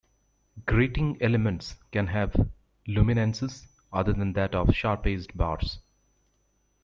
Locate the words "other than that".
3.93-4.55